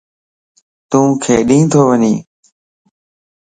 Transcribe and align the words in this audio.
تُون 0.89 1.07
کيڏي 1.23 1.59
تو 1.71 1.79
وڃي؟ 1.87 2.13